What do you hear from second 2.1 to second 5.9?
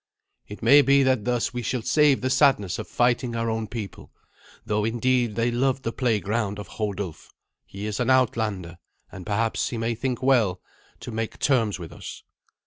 the sadness of fighting our own people, though, indeed, they love